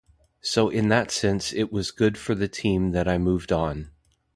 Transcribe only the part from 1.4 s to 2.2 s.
it was good